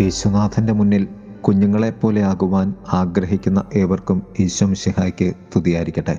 യേശുനാഥന്റെ 0.00 0.72
മുന്നിൽ 0.72 1.08
കുഞ്ഞുങ്ങളെപ്പോലെ 1.40 2.22
ആകുവാൻ 2.22 2.74
ആഗ്രഹിക്കുന്ന 2.92 3.64
ഏവർക്കും 3.74 4.22
ഈശോ 4.40 4.66
മിശിഹായ്ക്ക് 4.66 5.32
തുതിയായിരിക്കട്ടെ 5.56 6.18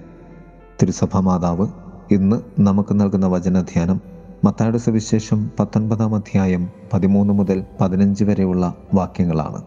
തിരുസഭ 0.81 1.17
മാതാവ് 1.17 1.67
ഇന്ന് 2.11 2.41
നമുക്ക് 2.59 2.99
നൽകുന്ന 2.99 3.27
വചനധ്യാനം 3.27 4.01
മത്തായുടെ 4.45 4.77
സുവിശേഷം 4.77 5.51
പത്തൊൻപതാം 5.59 6.15
അധ്യായം 6.15 6.69
പതിമൂന്ന് 6.93 7.33
മുതൽ 7.33 7.65
പതിനഞ്ച് 7.81 8.23
വരെയുള്ള 8.23 8.73
വാക്യങ്ങളാണ്. 8.93 9.63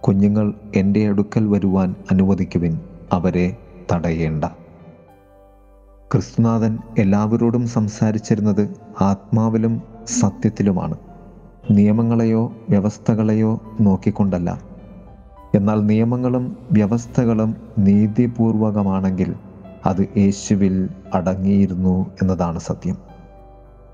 കുഞ്ഞുങ്ങൾ 0.00 0.54
എന്റെ 0.76 1.08
അടുക്കൽ 1.08 1.46
വരുവാൻ 1.46 1.94
അനുവദിക്കുവിൻ 2.10 2.80
അവരെ 3.12 3.56
തടയേണ്ട. 3.92 4.44
ക്രിസ്തുനാഥൻ 6.12 6.78
എല്ലാവരോടും 6.98 7.66
സംസാരിച്ചിരുന്നത് 7.68 8.76
ആത്മാവിലും 9.00 9.82
സത്യത്തിലുമാണ്. 10.06 10.96
നിയമങ്ങളെയോ 11.70 12.52
വ്യവസ്ഥകളെയോ 12.70 13.60
നോക്കിക്കൊണ്ടല്ല. 13.80 14.60
എന്നാൽ 15.54 15.86
നിയമങ്ങളും 15.86 16.56
വ്യവസ്ഥകളും 16.72 17.56
നീതിപൂർവകമാണെങ്കിൽ 17.78 19.34
അത് 19.86 20.06
യേശുവിൽ 20.16 20.88
അടങ്ങിയിരുന്നു 21.14 22.06
എന്നതാണ് 22.22 22.58
സത്യം. 22.58 22.96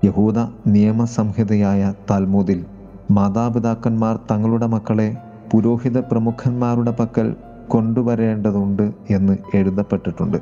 യഹൂദ 0.05 0.39
നിയമസംഹിതയായ 0.67 1.93
താൽമൂതിൽ 2.09 2.65
മാതാപിതാക്കന്മാർ 3.11 4.19
തങ്ങളുടെ 4.31 4.65
മക്കളെ 4.65 5.17
പുരോഹിത 5.51 5.97
പ്രമുഖന്മാരുടെ 5.97 6.91
പക്കൽ 6.91 7.35
കൊണ്ടുവരേണ്ടതുണ്ട് 7.67 8.91
എന്ന് 9.09 9.37
എഴുതപ്പെട്ടിട്ടുണ്ട്. 9.53 10.37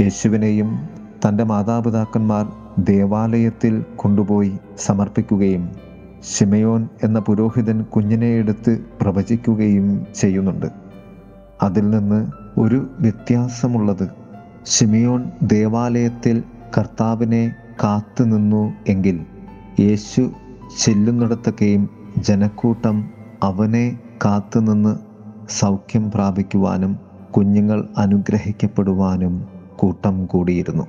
യേശുവിനെയും 0.00 0.88
തന്റെ 1.28 1.44
മാതാപിതാക്കന്മാർ 1.44 2.52
ദേവാലയത്തിൽ 2.78 3.84
കൊണ്ടുപോയി 3.96 4.58
സമർപ്പിക്കുകയും 4.78 5.91
ഷിമയോൻ 6.22 6.88
എന്ന 7.02 7.18
പുരോഹിതൻ 7.18 7.82
കുഞ്ഞിനെ 7.82 8.26
എടുത്ത് 8.26 8.84
പ്രവചിക്കുകയും 9.00 10.06
ചെയ്യുന്നുണ്ട്. 10.14 10.66
അതിൽ 11.62 11.90
നിന്ന് 11.90 12.26
ഒരു 12.60 12.90
വ്യത്യാസമുള്ളത് 13.00 14.08
ഷിമയോൻ 14.66 15.30
ദേവാലയത്തിൽ 15.42 16.42
കർത്താവിനെ 16.78 17.54
കാത്തുനിന്നു 17.84 18.72
എങ്കിൽ 18.88 19.20
യേശു 19.80 20.30
ചെല്ലുന്നിടത്തൊക്കെയും 20.84 21.88
ജനക്കൂട്ടം 22.18 23.10
അവനെ 23.42 23.98
കാത്തുനിന്ന് 24.24 24.96
സൗഖ്യം 25.50 26.10
പ്രാപിക്കുവാനും 26.10 26.98
കുഞ്ഞുങ്ങൾ 27.36 27.88
അനുഗ്രഹിക്കപ്പെടുവാനും 27.96 29.48
കൂട്ടം 29.76 30.26
കൂടിയിരുന്നു. 30.26 30.86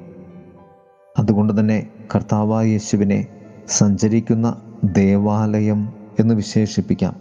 അതുകൊണ്ട് 1.20 1.59
തന്നെ 1.59 1.88
കർത്താവായ 2.16 2.68
യേശുവിനെ 2.68 3.25
സഞ്ചരിക്കുന്ന 3.68 4.56
ദേവാലയം 4.84 5.94
എന്ന് 6.20 6.34
വിശേഷിപ്പിക്കാം. 6.34 7.16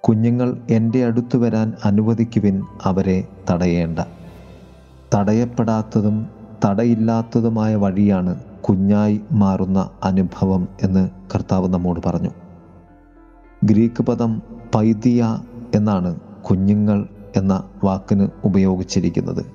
കുഞ്ഞുങ്ങൾ 0.00 0.58
എന്റെ 0.70 1.04
അടുത്ത് 1.04 1.36
വരാൻ 1.36 1.72
അനുവദിക്കുവിൻ 1.84 2.62
അവരെ 2.82 3.28
തടയേണ്ട. 3.50 3.98
തടയപ്പെടാത്തതും 5.14 6.26
തടയില്ലാത്തതുമായ 6.64 7.74
വഴിയാണ് 7.74 8.40
കുഞ്ഞായി 8.40 9.20
മാറുന്ന 9.32 9.90
അനുഭവം 10.04 10.68
എന്ന് 10.82 11.10
കർത്താവ് 11.34 11.68
നമ്മോട് 11.68 12.00
പറഞ്ഞു. 12.06 12.30
ഗ്രീക്ക് 13.64 14.02
പദം 14.02 14.42
പൈതിയ 14.74 15.38
എന്നാണ് 15.74 16.20
കുഞ്ഞുങ്ങൾ 16.50 17.08
എന്ന 17.36 17.62
വാക്കിന് 17.84 18.28
ഉപയോഗിച്ചിരിക്കുന്നത്. 18.44 19.46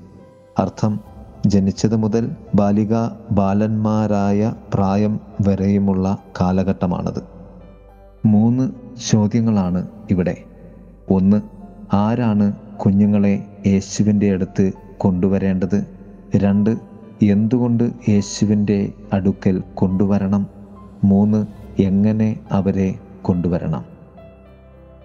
അർത്ഥം 0.59 0.99
ജനിച്ചത് 1.45 1.95
മുതൽ 1.95 2.31
ബാലിക 2.55 2.93
ബാലന്മാരായ 3.31 4.53
പ്രായം 4.73 5.19
വരെയുമുള്ള 5.47 6.17
കാലഘട്ടമാണത്. 6.41 7.23
മൂന്ന് 8.25 8.71
ചോദ്യങ്ങളാണ് 9.11 9.87
ഇവിടെ. 10.11 10.43
ഒന്ന് 11.09 11.41
ആരാണ് 11.95 12.53
കുഞ്ഞുങ്ങളെ 12.53 13.61
യേശുവിന്റെ 13.67 14.31
അടുത്ത് 14.31 14.71
കൊണ്ടുവരേണ്ടത്? 14.97 15.85
രണ്ട് 16.35 16.77
എന്തുകൊണ്ട് 17.21 17.91
യേശുവിന്റെ 18.09 18.91
അടുക്കൽ 19.13 19.63
കൊണ്ടുവരണം? 19.73 20.47
മൂന്ന് 21.03 21.45
എങ്ങനെ 21.81 22.39
അവരെ 22.51 22.95
കൊണ്ടുവരണം? 23.21 23.85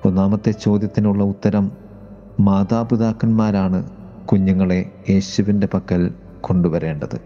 ഒന്നാമത്തെ 0.07 0.51
ചോദ്യത്തിനുള്ള 0.51 1.25
ഉത്തരം 1.25 1.73
മാതാപിതാക്കന്മാരാണ് 2.41 3.91
കുഞ്ഞുങ്ങളെ 4.27 4.91
യേശുവിന്റെ 5.11 5.69
പക്കൽ 5.75 6.11
കൊണ്ടുവരേണ്ടത്. 6.49 7.21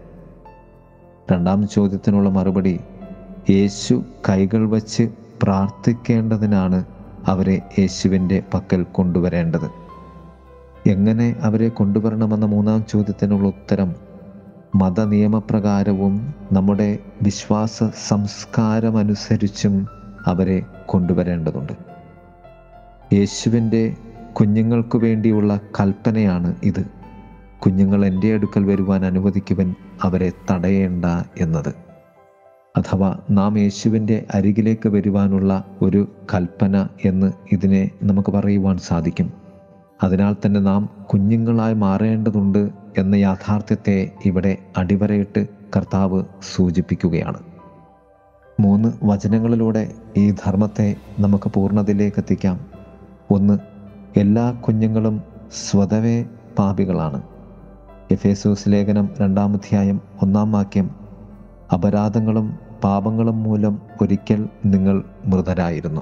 രണ്ടാം 1.31 1.67
ചോദ്യത്തിനുള്ള 1.67 2.29
മറുപടി 2.29 2.79
യേശു 3.49 4.03
കൈകൾ 4.29 4.69
വച്ച് 4.69 5.09
പ്രാർത്ഥിക്കേണ്ടതിനാണ് 5.43 6.85
അവരെ 7.25 7.61
യേശുവിന്റെ 7.79 8.43
പക്കൽ 8.53 8.83
കൊണ്ടുവരേണ്ടത്. 8.83 9.69
എങ്ങനെ 10.89 11.35
അവരെ 11.41 11.69
കൊണ്ടുവരണമെന്ന 11.69 12.45
മൂന്നാം 12.45 12.85
ചോദ്യത്തിനുള്ള 12.89 13.47
ഉത്തരം 13.47 13.95
മതനിയമപ്രകാരവും 14.75 16.33
നമ്മുടെ 16.51 16.99
വിശ്വാസ 17.21 17.83
സംസ്കാരമനുസരിച്ചും 18.07 19.87
അവരെ 20.27 20.63
കൊണ്ടുവരേണ്ടതുണ്ട്. 20.85 21.73
യേശുവിന്റെ 23.13 23.95
കുഞ്ഞുങ്ങൾക്കു 24.33 24.97
വേണ്ടിയുള്ള 24.97 25.59
കൽപ്പനയാണ് 25.79 26.55
ഇത്. 26.63 27.02
കുഞ്ഞുങ്ങൾ 27.65 28.05
എന്റെ 28.05 28.33
അടുക്കൽ 28.33 28.63
വരുവാൻ 28.63 29.05
അനുവദിക്കുവൻ 29.05 29.75
അവരെ 30.03 30.31
തടയേണ്ട 30.51 31.05
എന്നത്. 31.39 31.75
അഥവാ 32.77 33.19
നാം 33.31 33.57
യേശുവിന്റെ 33.57 34.25
അരികിലേക്ക് 34.33 34.89
വരുവാനുള്ള 34.89 35.63
ഒരു 35.81 36.11
കൽപ്പന 36.33 36.87
എന്ന് 37.05 37.31
ഇതിനെ 37.51 37.89
നമുക്ക് 38.03 38.31
പറയുവാൻ 38.31 38.77
സാധിക്കും. 38.77 39.33
അതിനാൽ 40.03 40.35
തന്നെ 40.45 40.59
നാം 40.59 40.89
കുഞ്ഞുങ്ങളായി 41.13 41.73
മാറേണ്ടതുണ്ട് 41.73 42.69
എന്ന 42.97 43.15
യാഥാർത്ഥ്യത്തെ 43.15 44.11
ഇവിടെ 44.25 44.57
അടിവരയിട്ട് 44.77 45.47
കർത്താവ് 45.75 46.23
സൂചിപ്പിക്കുകയാണ്. 46.55 47.37
മൂന്ന് 48.59 48.89
വചനങ്ങളിലൂടെ 49.03 49.91
ഈ 50.17 50.31
ധർമ്മത്തെ 50.31 50.95
നമുക്ക് 51.19 51.49
പൂർണതയിലേക്ക് 51.49 52.19
എത്തിക്കാം. 52.19 52.65
ഒന്ന് 53.31 53.59
എല്ലാ 54.19 54.51
കുഞ്ഞുങ്ങളും 54.51 55.23
സ്വതവേ 55.51 56.25
പാപികളാണ്. 56.59 57.32
എഫേസൂസ് 58.13 58.69
ലേഖനം 58.69 59.09
രണ്ടാമധ്യായം 59.21 60.01
ഒന്നാം 60.21 60.51
വാക്യം 60.51 60.89
അപരാധങ്ങളും 61.73 62.47
പാപങ്ങളും 62.83 63.43
മൂലം 63.43 63.79
ഒരിക്കൽ 64.01 64.47
നിങ്ങൾ 64.65 65.03
മൃതരായിരുന്നു. 65.25 66.01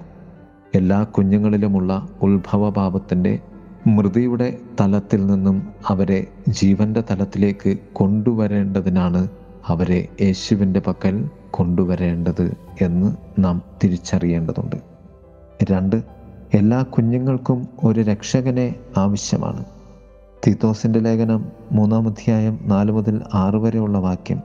എല്ലാ 0.76 1.04
കുഞ്ഞുങ്ങളിലുമുള്ള 1.04 2.08
ഉത്ഭവപാപത്തിന്റെ 2.22 3.40
മൃതിയുടെ 3.88 4.58
തലത്തിൽ 4.82 5.26
നിന്നും 5.26 5.68
അവരെ 5.88 6.28
ജീവന്റെ 6.50 7.04
തലത്തിലേക്ക് 7.12 7.78
കൊണ്ടുവരേണ്ടതിനാണ് 7.94 9.28
അവരെ 9.68 10.08
യേശുവിന്റെ 10.22 10.80
പക്കൽ 10.80 11.30
കൊണ്ടുവരേണ്ടത് 11.52 12.54
എന്ന് 12.82 13.10
നാം 13.40 13.62
തിരിച്ചറിയേണ്ടതുണ്ട്. 13.84 14.76
രണ്ട് 15.72 15.96
എല്ലാ 16.54 16.82
കുഞ്ഞുങ്ങൾക്കും 16.84 17.68
ഒരു 17.84 18.00
രക്ഷകനെ 18.00 18.76
ആവശ്യമാണ്. 18.98 19.66
തീത്തോസിന്റെ 20.48 21.00
ലേഖനം 21.00 21.46
മൂന്നാം 21.72 22.08
അധ്യായം 22.08 22.60
നാല് 22.62 22.92
മുതൽ 22.92 23.22
ആറ് 23.34 23.56
വരെയുള്ള 23.56 23.98
വാക്യം. 23.98 24.42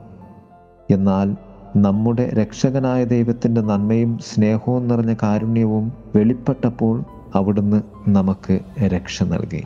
എന്നാൽ 0.91 1.35
നമ്മുടെ 1.75 2.29
രക്ഷകനായ 2.29 3.03
ദൈവത്തിന്റെ 3.03 3.61
നന്മയും 3.61 4.17
സ്നേഹവും 4.17 4.87
നിറഞ്ഞ 4.87 5.15
കാരുണ്യവും 5.23 5.93
വെളിപ്പെട്ടപ്പോൾ 6.15 7.03
അവിടുന്ന് 7.35 7.81
നമുക്ക് 8.07 8.59
രക്ഷ 8.81 9.23
നൽകി. 9.23 9.63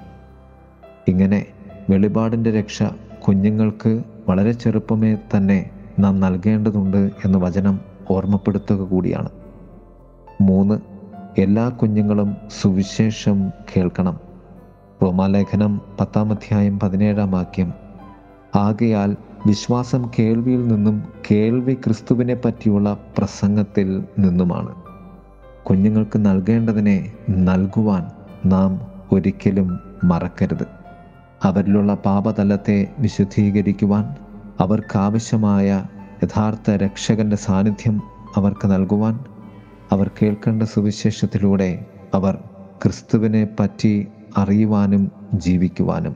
ഇങ്ങനെ 1.08 1.46
വെളിപാടിന്റെ 1.90 2.52
രക്ഷ 2.52 2.84
കുഞ്ഞുങ്ങൾക്ക് 3.28 4.04
വളരെ 4.30 4.52
ചെറുപ്പമേ 4.52 5.16
തന്നെ 5.16 5.70
നാം 6.00 6.20
നൽകേണ്ടതുണ്ട് 6.20 7.12
എന്ന് 7.26 7.40
വചനം 7.40 7.80
ഓർമ്മപ്പെടുത്തുക 8.12 8.78
കൂടിയാണ്. 8.78 9.30
മൂന്ന് 10.42 10.80
എല്ലാ 11.38 11.70
കുഞ്ഞുങ്ങളും 11.70 12.36
സുവിശേഷം 12.62 13.50
കേൾക്കണം. 13.78 14.31
റോമാലേഖനം 15.04 15.82
പത്താം 16.00 16.32
അധ്യായം 16.32 16.80
പതിനേഴാം 16.80 17.32
വാക്യം. 17.32 17.74
ആകയാൽ 18.56 19.16
വിശ്വാസം 19.48 20.12
കേൾവിയിൽ 20.20 20.68
നിന്നും 20.68 21.04
കേൾവി 21.32 21.74
ക്രിസ്തുവിനെ 21.74 22.36
പറ്റിയുള്ള 22.36 22.98
പ്രസംഗത്തിൽ 23.18 24.04
നിന്നുമാണ്. 24.20 24.76
കുഞ്ഞുങ്ങൾക്ക് 25.64 26.18
നൽകേണ്ടതിനെ 26.18 27.12
നൽകുവാൻ 27.30 28.06
നാം 28.46 28.82
ഒരിക്കലും 29.12 29.80
മറക്കരുത്. 30.04 30.68
അവരിലുള്ള 31.44 31.94
പാപതലത്തെ 31.94 32.88
വിശുദ്ധീകരിക്കുവാൻ 33.00 34.16
അവർക്കാവശ്യമായ 34.60 35.84
യഥാർത്ഥ 36.24 36.72
രക്ഷകന്റെ 36.72 37.36
സാന്നിധ്യം 37.36 38.02
അവർക്ക് 38.36 38.72
നൽകുവാൻ 38.72 39.20
അവർ 39.92 40.12
കേൾക്കേണ്ട 40.22 40.64
സുവിശേഷത്തിലൂടെ 40.64 41.86
അവർ 42.14 42.38
ക്രിസ്തുവിനെ 42.84 43.48
പറ്റി 43.60 44.08
അറിയുവാനും 44.38 45.12
ജീവിക്കുവാനും 45.34 46.16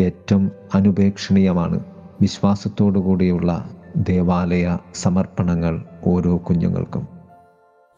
ഏറ്റവും 0.00 0.50
അനുപേക്ഷണീയമാണ്. 0.74 1.80
വിശ്വാസത്തോടു 2.20 2.98
കൂടിയുള്ള 2.98 3.70
ദേവാലയ 3.96 4.78
സമർപ്പണങ്ങൾ 4.94 5.84
ഓരോ 6.06 6.36
കുഞ്ഞുങ്ങൾക്കും. 6.36 7.08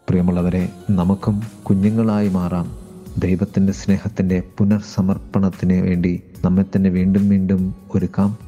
പ്രിയമുള്ളവരെ 0.08 0.68
നമുക്കും 0.90 1.42
കുഞ്ഞുങ്ങളായി 1.68 2.28
മാറാം. 2.28 2.78
ദൈവത്തിന്റെ 3.18 3.72
സ്നേഹത്തിന്റെ 3.72 4.42
പുനർസമർപ്പണത്തിന് 4.58 5.82
വേണ്ടി 5.82 6.22
നമ്മെ 6.44 6.62
തന്നെ 6.62 6.90
വീണ്ടും 6.90 7.28
വീണ്ടും 7.28 7.74
ഒരുക്കാം. 7.94 8.38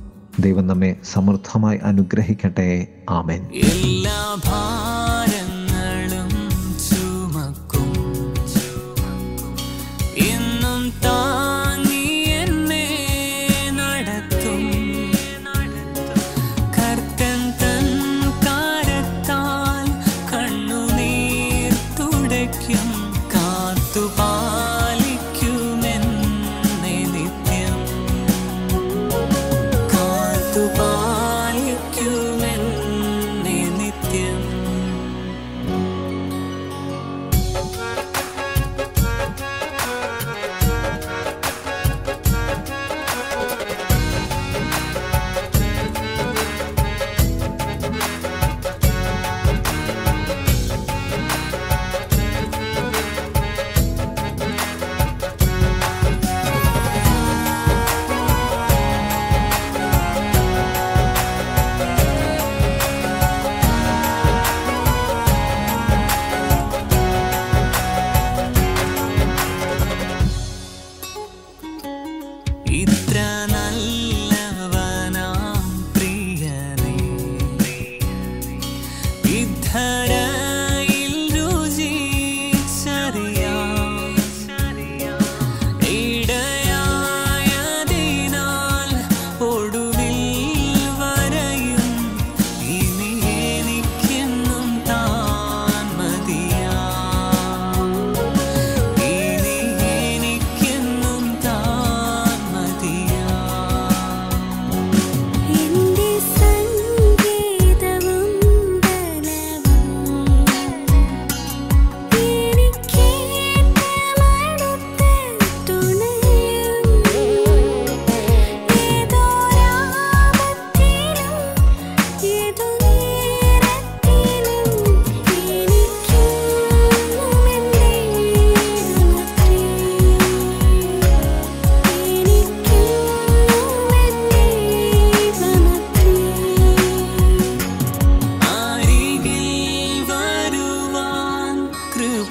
ദൈവം 0.40 0.66
നമ്മെ 0.66 0.96
സമൃദ്ധമായി 1.04 1.78
അനുഗ്രഹിക്കട്ടെ. 1.78 2.88
ആമേൻ. 3.10 3.42
എല്ലാ 3.42 4.40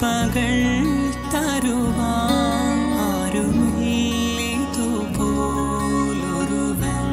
மகள் 0.10 0.86
தருவான். 1.34 2.84
ஆருமில்லிது 3.08 4.88
போலொருவன் 5.18 7.12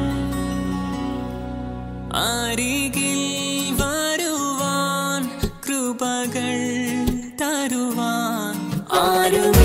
அருகில் 2.23 3.75
வருவான் 3.81 5.27
கிருபகள் 5.67 6.65
தருவான். 7.43 8.61
ஆரும் 9.03 9.56